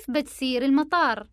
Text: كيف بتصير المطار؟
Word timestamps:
كيف 0.00 0.10
بتصير 0.10 0.64
المطار؟ 0.64 1.30